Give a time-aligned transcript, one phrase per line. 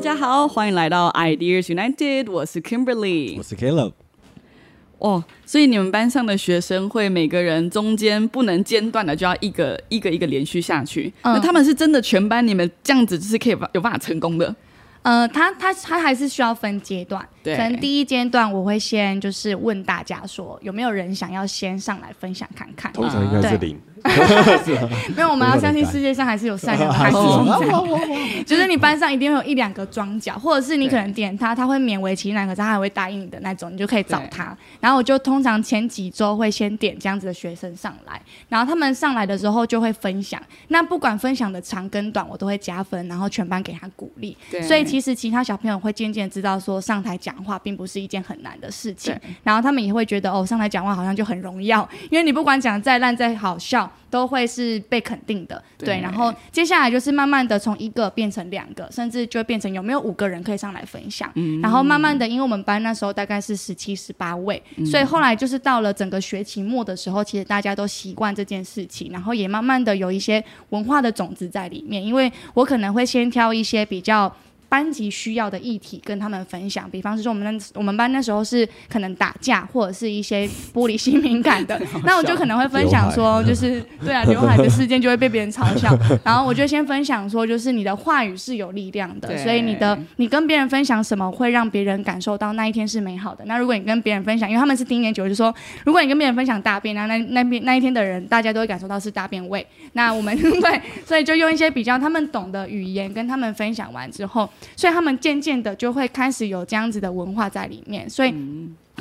[0.00, 3.92] 大家好，欢迎来到 Ideas United，我是 Kimberly，我是 Caleb。
[4.98, 11.12] 哦，所以你们班上的学生会每个人中间不能间断的，就要一个一个一个连续下去。
[11.22, 14.56] 那他们是真的全班，你们这样子就是可以有办法成功的？
[15.02, 23.78] 呃，他他他还是需要分阶段，可能第一阶段我会先就是问大家说有没有人想要先上来分享看看，通常应该是零。
[25.16, 28.44] 没有，我们要相信世界上还是有善良的 孩子存在。
[28.44, 34.56] 就是你班上一定会有一两个装脚，或者是你可能点他，他会勉为其难，可是他还会答应你的那种，你就可以找他。
[34.80, 40.40] 然后我就通常前几周会先点这样子的学生上来，然后他们上来的时候就会分享。
[40.68, 44.36] 那不管分享的长跟短，我都会加分，然后全班给他鼓励。
[44.62, 53.89] 所以其实其他小朋友会渐渐知道说上台讲话并不是一件很难的事情，然后他们也会觉得哦，上台讲话好像就很荣耀，因为你不管讲再烂再好笑。
[54.08, 56.00] 都会是被肯定的，对。
[56.00, 61.30] 然后接下来就是慢慢的从一个变成两个，甚至就变成有没有五个人可以上来分享。
[61.62, 72.04] 然后慢慢的，因为我们班那时候大概是十七、十八位，所以后来就是到了整个学期末的时候，其实大家都习惯这件事情，然后也慢慢的有一些文化的种子在里面。
[72.04, 74.32] 因为我可能会先挑一些比较。
[74.70, 85.92] 班级需要的议题跟他们分享，比方是说我们那我们班那时候是可能打架或者是一些玻璃心敏感的， 那我就可能会分享说，就是 对啊，刘海的事件就会被别人嘲笑，
[86.24, 93.44] 然后我就先分享说，就是你的话语是有力量的，所以你的你跟别人分享什么会让别人感受到那一天是美好的。
[93.46, 95.52] 那如果你跟别人分享，因为他们是低年级，我就说，
[95.84, 99.66] 如果你跟别人分享大便，那那那边那一天的人大家都会感受到是大便味。
[99.94, 104.48] 那我们对，所以就用一些比较他们懂的语言跟他们分享完之后。
[104.76, 108.08] 所以他们渐渐的就会开始有这样子的文化在里面。
[108.08, 108.34] 所以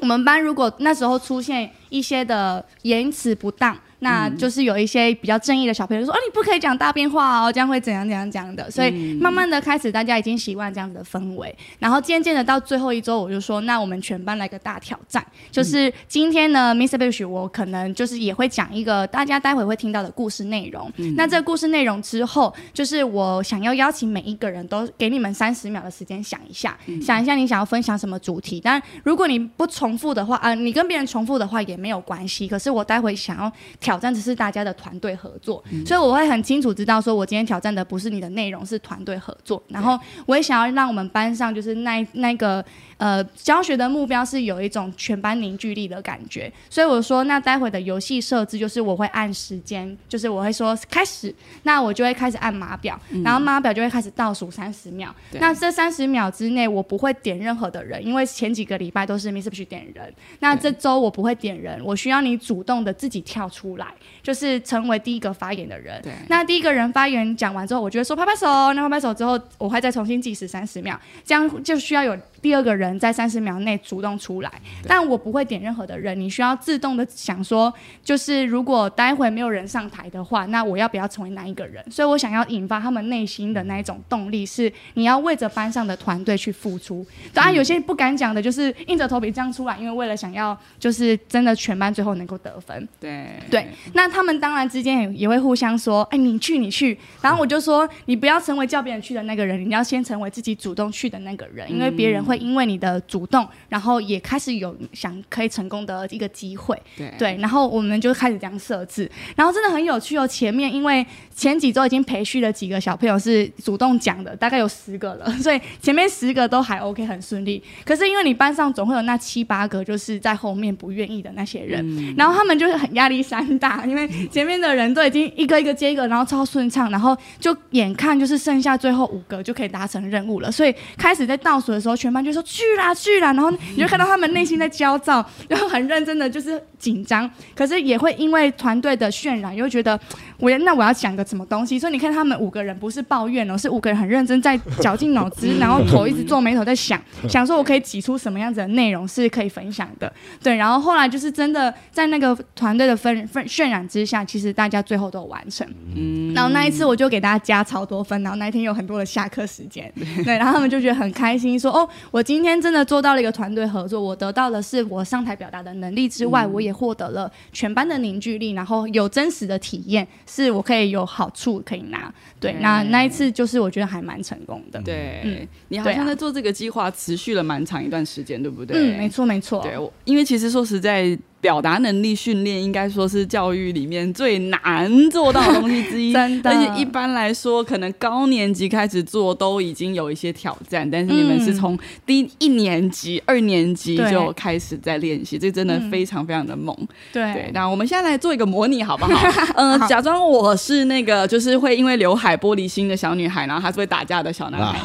[0.01, 3.77] 我们班如果那时候出现一些的言辞不当。
[3.99, 11.53] 那就是有一些比较正义的小朋友说：“哦，你不可以讲大变话哦，这样会怎样怎样讲的。”所以慢慢的开始，大家已经习惯这样子的氛围。
[11.79, 16.97] 然后渐渐的到最后一周，我就说：“那我们全班来个大挑战，就是今天呢，Mr.
[16.97, 20.89] Bush，我可能就是也会讲一个大家待会会听到的故事内容。
[21.15, 28.61] 那这个故事内容之后，就是我想要邀请每一个人都给你们三十秒的时间想一下，想一下你想要分享什么主题。
[28.63, 32.47] 但如果你不重复的话，啊，你跟别人重复的话也没有关系。
[32.47, 33.51] 可是我待会想要。
[33.89, 39.59] 挑战只是大家的团队合作，所以我会很清楚知道，说我今天挑战的不是你的内容，是团队合作。
[39.67, 42.63] 然后我也想要让我们班上就是那那个。
[42.99, 51.33] 呃，教学的目标是有一种全班凝聚力的感觉，所以我说，那待会的游戏设置就是我会按时间，就是我会说开始，
[51.63, 55.15] 那我就会开始按码表，然后码表就会开始倒数三十秒。
[55.31, 60.13] 那这三十秒之内，我不会点任何的人，因为前几个礼拜都是 Miss 去点人。
[60.39, 63.78] 那这周我不会点人，我需要你主动的自己跳出来，
[64.21, 66.01] 就是成为第一个发言的人。
[66.27, 72.17] 那第一个人发言讲完之后，我就会说拍拍手，那拍拍手之后，我会再重新计时三十秒，这样就需要有。
[72.41, 74.49] 第二个人在三十秒内主动出来，
[74.87, 81.83] 但我不会点任何的人，你需要自动的想说，就是如果待会没有人上台的话，那我要不要成为哪一个人？
[81.91, 87.05] 所以我想要引发他们内心的那一种动力，是你要为着班上的团队去付出。
[87.33, 92.87] 当然，有些不敢讲的，就是硬着头皮这样出来，因为为了想要，就是真的全班最后能够得分。
[93.01, 102.19] 对对，那他们当然之间也也会互相说，哎，你去你去，然后我就说，你不要成为叫别人去的那个人，你要先成为自己主动去的那个人，因为别人。
[102.19, 106.79] 会因为你的主动，然后也开始有想可以成功的一个机会，
[107.17, 110.27] 对，然后我们就开始这样设置，然后真的很有趣哦。
[110.27, 111.03] 前面因为
[111.33, 117.63] 前几周已经培训了几个小朋友是主动讲的，大概有十个了，所以前面十个都还 OK 很顺利。
[117.83, 132.23] 可是因为你班上总会有那七八个就是在后面不愿意的那些人，然后他们就是很压力山大，因为前面的人都已经一个一个接一个，然后超顺畅，然后就眼看就是剩下最后五个就可以达成任务了，所以开始在倒数的时候，全班。
[132.23, 139.99] 就说去啦去啦，然后你就看到他们内心在焦躁，然后很认真的就是紧张，可是也会因为团队的渲染，又觉得
[140.39, 141.77] 我那我要讲个什么东西。
[141.77, 150.11] 所以你看他们五个人不是抱怨哦，是五个人很认真在绞尽脑汁，然后头一直皱眉头在想， 想说我可以挤出什么样子的内容是可以分享的。
[150.41, 155.67] 对，然后后来就是真的在那个团队的分分渲染之下，其实大家最后都完成。
[155.95, 159.91] 嗯，然后那一次我就给大家加超多分，然后那一天有很多的下课时间，
[160.23, 161.87] 对，然后他们就觉得很开心，说哦。
[162.11, 172.13] 我今天真的做到了一个团队合作，我得到的是我上台表达的能力之外，我也获得了全班的凝聚力，然后有真实的体验，是我可以有好处可以拿。
[172.39, 174.79] 对，那那一次就是我觉得还蛮成功的。
[174.81, 178.77] 对，嗯，你好像在做这个计划持续了蛮长一段时间，对不对？
[178.77, 179.61] 嗯，没错没错。
[179.61, 179.73] 对，
[180.05, 181.17] 因为其实说实在。
[181.41, 186.49] 表达能力训练应该说是教育里面最难做到的东西之一， 真的。
[186.49, 196.75] 而且一般来说，可能高年级开始做都已经有一些挑战，但是你们是从第一年级、二年级就开始在练习，这真的非常非常的猛。
[197.13, 199.27] 对，那我们现在来做一个模拟好不好？
[199.55, 204.79] 嗯，假装我是那个就是会因为刘海玻璃心的小女孩，然后她是会打架的小男孩。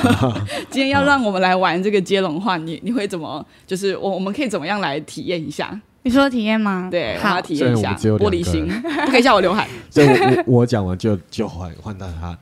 [0.70, 3.44] 今天要让我们来玩这个接龙话，你你会怎么？
[3.66, 5.78] 就是我我们可以怎么样来体验一下？
[6.04, 6.88] 你说体验吗？
[6.90, 7.94] 对，好，体验一下。
[7.94, 8.66] 玻璃心，
[9.04, 9.68] 不可以叫我刘海。
[9.88, 12.36] 所以我我讲完就就换换到他。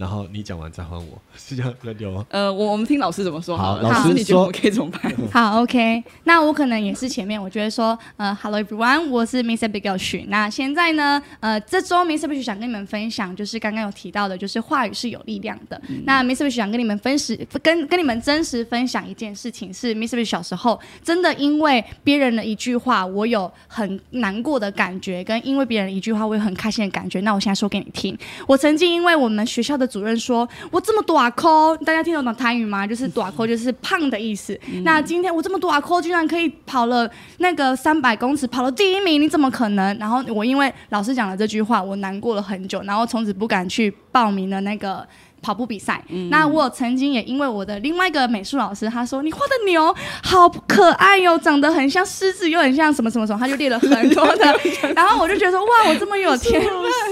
[0.00, 2.24] 然后你讲完再换我， 是这样轮流吗？
[2.30, 3.54] 呃，我我们听老师怎么说。
[3.54, 5.14] 好，老师你觉得我可以怎么办？
[5.30, 6.02] 好，OK。
[6.24, 9.68] 那我可能也是前面，我觉得说，呃，Hello everyone，我是 Mr.
[9.68, 10.24] Big Fish。
[10.28, 12.26] 那现在呢，呃，这周 Mr.
[12.26, 15.78] Big Fish 想跟你们分享，就是刚刚有提到的，就是话语是有力量的。
[16.06, 16.44] 那 Mr.
[16.44, 20.16] Big Fish 想跟你们分实，跟跟你们真实分享一件事情，是 Mr.
[20.16, 27.20] Big Fish 小时候真的因为别人的一句话，我有很难过的感觉，跟因为别人一句话，我有很开心的感觉。
[27.20, 28.16] 那我现在说给你听，
[28.46, 30.48] 我曾经因为我们学校的主任说。
[30.70, 32.86] 我这么短扣，大家听得懂台语吗？
[32.86, 34.58] 就是短扣就是胖的意思。
[34.84, 39.98] 那今天我这么短扣，居然可以跑了那个三百公尺，跑了第一名，你怎么可能？
[39.98, 45.06] 然后我因为老师讲了这句话，我难过了很久，然后从此不敢去报名的那个。
[45.42, 54.60] 跑步比赛，那我曾经也因为我的另外一个美术老师，他说你画的牛好可爱哟，长得很像狮子，又很像什么什么什么，他就列了很多的，
[54.94, 56.70] 然后我就觉得哇，我这么有天分，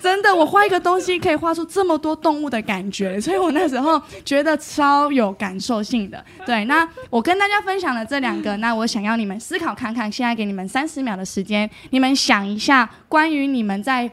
[0.00, 6.24] 真的，我画一个东西可以画出这么多动物的感觉，所以我那时候觉得超有感受性的。
[6.46, 14.10] 对，那我跟大家分享了这两个，那我想要你们思考看看，现在给你们三十秒的时间，你们想一下关于你们在。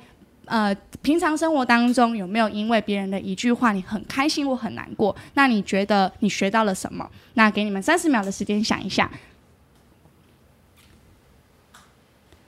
[0.49, 5.13] 呃，平常生活当中有没有因为别人的一句话你很开心或很难过？
[5.33, 7.05] 那你觉得你学到了什么？
[7.33, 9.11] 那给你们三十秒的时间想一下。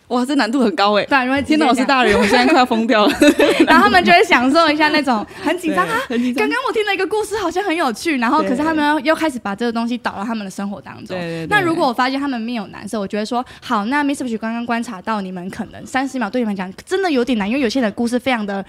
[0.09, 1.05] 哇，这难度很高哎！
[1.05, 3.13] 对，因为天哪，我是大人，我现在快要疯掉了。
[3.65, 6.01] 然后他们就会享受一下那种很紧张啊。
[6.09, 8.17] 刚刚我听了一个故事，好像很有趣。
[8.17, 11.17] 然后，可是他们又开始把这个东西导到他们的生活当中。
[11.47, 18.65] 那如果我发现他们面有难色，我觉得说好，那 Miss Fish 刚刚观察到你们可能三十秒对你们讲真的有点难，因为有些人的故事非常的。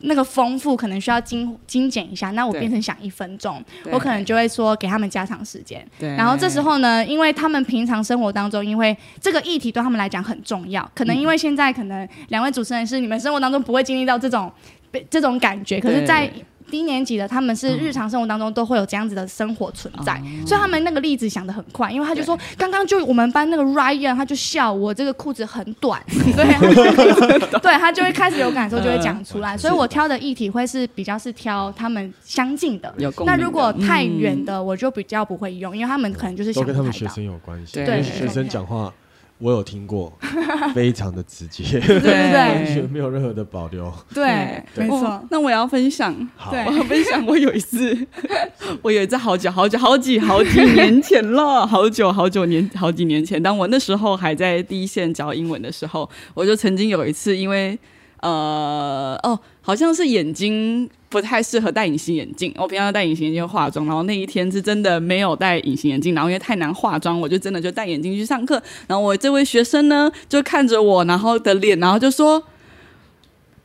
[0.00, 5.86] 那个丰富可能需要精精简一下，那我变成想一分钟，我可能就会说给他们加长时间。
[5.98, 14.50] 然后这时候呢，因为他们平常生活当中，因为这个议题对他们来讲很重要，可能因为现在可能两位主持人是你们生活当中不会经历到这种
[14.90, 16.30] 被这种感觉，可是，在
[16.70, 20.14] 低年级的他们是日常生活当中都会有这样子的生活存在，
[20.46, 32.94] 所以他们那个例子想的很快，因为他就说刚刚就我们班那个 Ryan 他就笑我这个裤子很短， 对， 对他就会开始有感受就会讲出来，所以我挑的议题会是比较是挑他们相近的，
[33.26, 38.02] 那如果太远的我就比较不会用，因为他们可能就是都跟他们学生有关系，对。
[38.02, 38.92] 学生讲话。
[39.40, 40.12] 我有听过，
[40.74, 43.92] 非常的直接，对不对，完全没有任何的保留。
[44.14, 45.22] 对，没错。
[45.30, 47.24] 那我要分享，好，我要分享。
[47.26, 48.06] 我有一次，
[48.82, 57.78] 我有一次好久好久好几好几年前了，好久好久年好几年前，当我那时候还在第一线教英文的时候，我就曾经有一次，因为
[58.20, 60.88] 呃哦，好像是眼睛。
[61.10, 62.54] 不太适合戴隐形眼镜。
[62.56, 68.62] 我平常戴隐形眼镜化妆，然后那一天是真的没有戴隐形眼镜，然后因为太难化妆，我就真的就戴眼镜去上课。
[68.86, 72.42] 然后我这位学生呢，就看着我，然后的脸，然后就说：“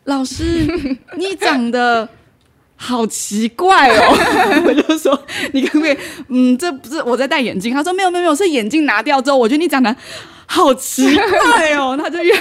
[0.05, 0.65] 老师，
[1.17, 2.09] 你长得
[2.75, 4.17] 好奇怪哦。
[4.65, 5.17] ”我就说
[5.53, 5.97] ：“你可不可以？
[6.29, 9.95] 嗯，这不是我在戴眼镜。”他说：“没有没有没有，是眼镜拿掉之后，我觉得你长得。”
[10.47, 12.33] 好奇怪哦， 他就越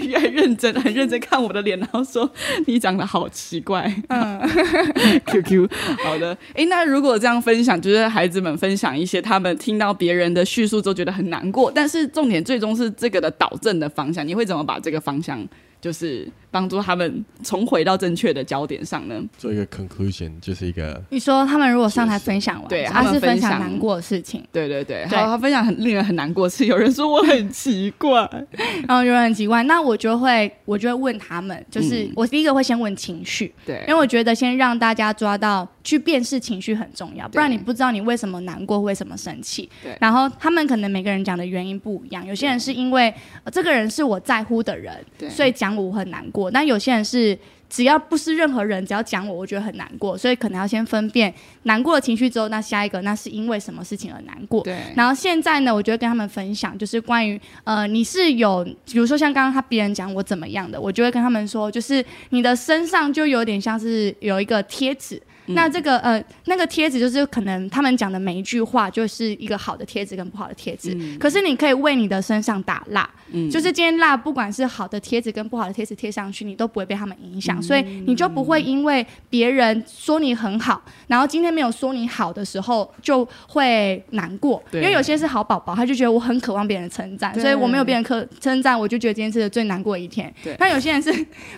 [0.00, 2.28] 越认真，很认真看我的脸，然后说
[2.66, 4.40] ：“你长得好奇怪。”嗯，
[5.26, 5.68] Q Q，
[6.02, 6.36] 好的。
[6.54, 15.46] 哎，那如果这样分享，就是孩子们分享一些他们听到别人的叙述之后觉得很难过，但是重点最终是这个的导正的方向，你会怎么把这个方向？
[15.80, 19.22] 就是帮助他们重回到正确的焦点上呢。
[19.38, 21.02] 做一个 conclusion，就是一个。
[21.10, 24.44] 你说他们如果上台分享完，对，他是分享难过的事情。
[24.52, 28.28] 对对对，好，他分享很令人很难过是有人说我很奇怪，
[28.86, 39.68] 然后有人很奇怪，那我就会，我就会问他们，就是我第一个会先问情绪，对，因为我觉得先让大家抓到去辨识情绪很重要，不然你不知道你为什么难过，为什么生气。
[39.82, 43.12] 对，然后他们可能每个人讲的原因不一样，有些人是因为
[43.50, 44.94] 这个人是我在乎的人，
[45.30, 46.50] 所以讲我很难过。
[46.50, 51.32] 但有些人是只要不是任何人，只要讲我，我觉得很难过，所以可能要先分辨
[51.62, 54.62] 难过的情绪之后，那下一个那是因为什么事情而难过。
[54.62, 54.78] 对。
[54.94, 65.22] 然后现在呢，我就会跟他们分享，就是关于呃，你是有，比如说像刚刚他别人讲我怎么样的，我就会跟他们说，就是你的身上就有点像是有一个贴纸。
[65.54, 73.08] 那这个呃那个贴纸就是可能他们讲的每一句话就是一个好的贴纸跟不好的贴纸，可是你可以为你的身上打蜡，
[73.50, 90.32] 就是今天蜡不管是好的贴纸跟不好的贴纸贴上去，你都不会被他们影响，所以你就不会因为别人说你很好，然后今天没有说你好的时候就会难过，因为有些是好宝宝，他就觉得我很渴望别人称赞，所以我没有别人可称赞，我就觉得今天是最难过的一天。
[90.58, 91.12] 但有些人是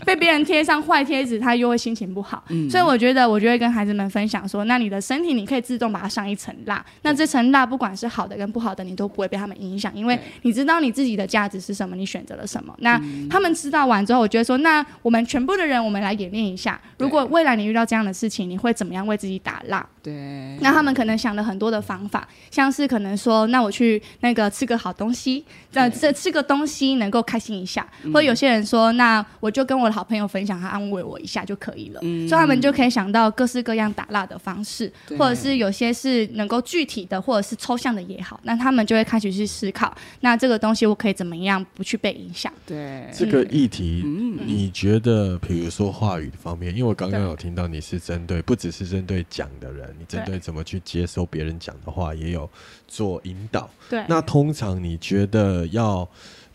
[0.05, 12.75] 被别人贴上坏贴纸，他又会心情不好，所以我觉得我就会跟孩子们分享说，那你的身体你可以自动把它上一层蜡，那这层蜡不管是好的跟不好的，你都不会被他们影响，因为你知道你自己的价值是什么，你选择了什么。
[12.79, 19.87] 那他们知道完之后，我觉得说，那我们全部的人，我们来演练一下，如果未来你遇到这样的事情，你会怎么样为自己打蜡？
[20.03, 25.45] 对，那他们可能想了很多的方法，像是可能说，那我去那个吃个好东西，
[25.75, 32.01] 呃，这吃个东西能够开心一下，或者有些人说，那我就跟我的好朋友分享，他安慰我一下就可以了。
[32.01, 42.53] 所以他们就可以想到各式各样打蜡的方式，或者是有些是能够具体的，或者是抽象的也好，那他们就会开始去思考，那这个东西我可以怎么样不去被影响？
[42.67, 44.03] 对，这个议题，
[44.45, 49.92] 你觉得，比如说话语方面，因为我刚刚有听到你是针对，不只是针对讲的人。
[49.99, 52.49] 你针对怎么去接收别人讲的话，也有
[52.87, 53.69] 做引导。
[53.89, 56.09] 对，那通常你觉得要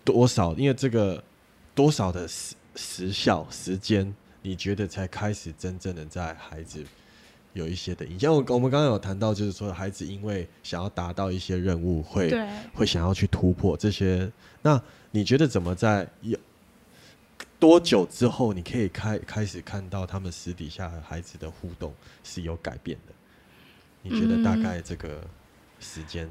[0.04, 0.54] 多少？
[0.54, 1.24] 因为这个
[1.76, 6.84] 多少的时时效时间，你觉得才开始真正的在孩子
[7.54, 8.32] 有一些的影响？
[8.32, 12.32] 我我们刚刚有谈到，就是说孩子因为想要达到一些任务，会
[12.74, 14.32] 会想要去突破这些。
[14.62, 16.38] 那你觉得怎么在有
[17.60, 21.92] 多久之后，你可以开开始看到他们私底下和孩子的互动
[22.24, 23.14] 是有改变的？
[24.10, 25.22] 你觉得大概这个
[25.80, 26.28] 时间？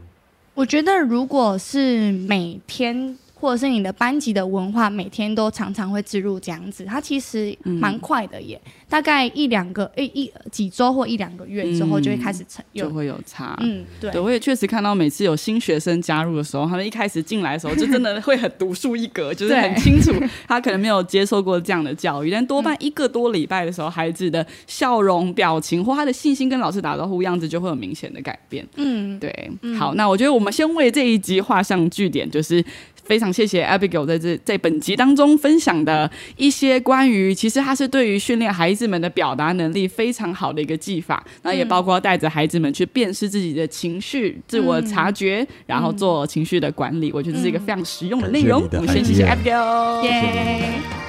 [0.55, 3.19] 我觉得如果是每天。
[3.39, 13.55] 或者是你的班级的文化，每天都常常会植入这样子，它其实蛮快的耶，大概一两个诶一几周或一两个月之后就会开始成，就会有差。
[13.61, 20.13] 嗯，对，我也确实看到每次有新学生加入的时候，他们一开始进来的时候就真的会很独树一格， 就是很清楚
[20.49, 28.67] 他可能没有接受过这样的教育，但多半一个多礼拜的时候，孩子的笑容、表情或他的信心跟老师打招呼样子就会有明显的改变。
[28.77, 29.51] 嗯，对。
[29.79, 32.65] 好，那我觉得我们先为这一集画上句点，就是。
[33.07, 47.11] 非常谢谢 Abigail 在这在本集当中分享的一些关于，其实他是对于训练孩子们的表达能力非常好的一个技法，那也包括带着孩子们去辨识自己的情绪、自我察觉，然后做情绪的管理。
[47.13, 48.69] 我觉得是一个非常实用的内容。
[48.73, 51.06] 我们先谢谢 Abigail。